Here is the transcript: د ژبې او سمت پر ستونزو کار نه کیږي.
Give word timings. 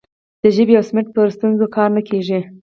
د 0.41 0.43
ژبې 0.55 0.73
او 0.79 0.83
سمت 0.89 1.07
پر 1.15 1.27
ستونزو 1.35 1.65
کار 1.75 1.89
نه 1.97 2.01
کیږي. 2.09 2.39